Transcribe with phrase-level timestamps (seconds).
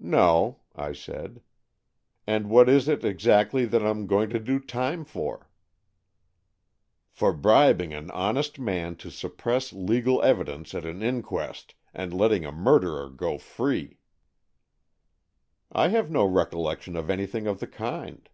[0.00, 1.40] "No," I said.
[2.26, 5.48] "And what is it exactly that I'm going to do time for?
[7.12, 12.50] ""For bribing an honest man to suppress legal evidence at an inquest, and letting a
[12.50, 13.98] murderer go free."
[15.70, 18.28] AN EXCHANGE OF SOULS 171" I have no recollection of anything of the kind.